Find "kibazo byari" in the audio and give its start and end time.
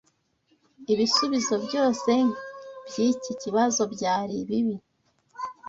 3.41-4.35